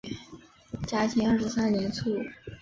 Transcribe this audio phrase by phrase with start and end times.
[0.87, 2.09] 嘉庆二十三年卒。